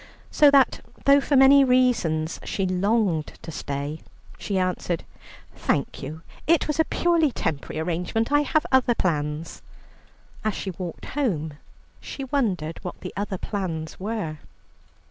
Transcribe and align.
So 0.31 0.49
that 0.49 0.83
though 1.05 1.21
for 1.21 1.35
many 1.35 1.63
reasons 1.63 2.39
she 2.43 2.65
longed 2.65 3.33
to 3.43 3.51
stay, 3.51 3.99
she 4.39 4.57
answered: 4.57 5.03
"Thank 5.55 6.01
you, 6.01 6.23
it 6.47 6.65
was 6.65 6.79
a 6.79 6.85
purely 6.85 7.31
temporary 7.31 7.79
arrangement; 7.79 8.31
I 8.31 8.41
have 8.41 8.65
other 8.71 8.95
plans." 8.95 9.61
As 10.43 10.55
she 10.55 10.71
walked 10.71 11.05
home 11.13 11.53
she 11.99 12.23
wondered 12.23 12.83
what 12.83 12.99
the 13.01 13.13
other 13.15 13.37
plans 13.37 13.99
were. 13.99 14.39